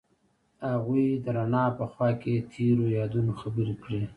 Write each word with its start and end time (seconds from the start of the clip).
هغوی 0.73 1.07
د 1.23 1.25
رڼا 1.37 1.65
په 1.77 1.85
خوا 1.91 2.09
کې 2.21 2.35
تیرو 2.51 2.85
یادونو 2.99 3.31
خبرې 3.41 3.75
کړې. 3.83 4.03